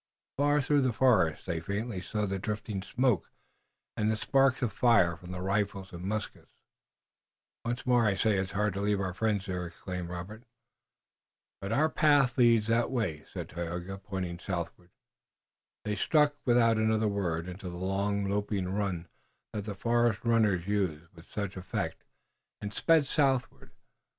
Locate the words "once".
7.65-7.85